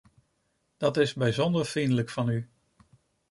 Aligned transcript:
Dat 0.77 0.97
is 0.97 1.13
bijzonder 1.13 1.65
vriendelijk 1.65 2.09
van 2.09 2.29
u. 2.29 2.49